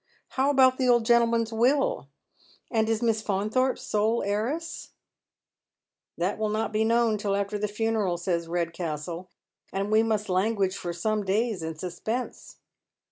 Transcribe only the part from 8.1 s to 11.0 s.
says Redcastle," and we must languish for